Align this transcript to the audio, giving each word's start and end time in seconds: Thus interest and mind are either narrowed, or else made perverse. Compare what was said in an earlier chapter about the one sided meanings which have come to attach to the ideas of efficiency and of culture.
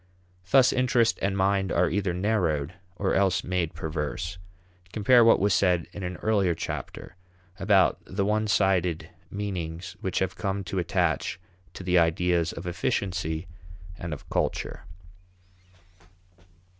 Thus 0.49 0.73
interest 0.73 1.19
and 1.21 1.37
mind 1.37 1.71
are 1.71 1.87
either 1.87 2.11
narrowed, 2.11 2.73
or 2.95 3.13
else 3.13 3.43
made 3.43 3.75
perverse. 3.75 4.39
Compare 4.91 5.23
what 5.23 5.39
was 5.39 5.53
said 5.53 5.85
in 5.93 6.01
an 6.01 6.17
earlier 6.23 6.55
chapter 6.55 7.15
about 7.59 7.99
the 8.05 8.25
one 8.25 8.47
sided 8.47 9.11
meanings 9.29 9.95
which 10.01 10.17
have 10.17 10.35
come 10.35 10.63
to 10.63 10.79
attach 10.79 11.39
to 11.75 11.83
the 11.83 11.99
ideas 11.99 12.51
of 12.51 12.65
efficiency 12.65 13.45
and 13.95 14.11
of 14.11 14.27
culture. 14.27 14.85